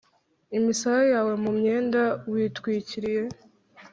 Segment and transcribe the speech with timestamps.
[0.57, 2.01] Imisaya yawe mu mwenda
[2.31, 3.23] witwikiriye,